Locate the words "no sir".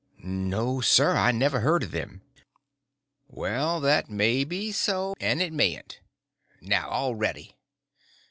0.23-1.15